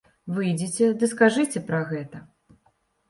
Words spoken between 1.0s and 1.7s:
ды скажыце